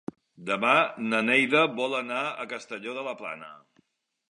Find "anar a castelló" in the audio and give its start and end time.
1.99-2.99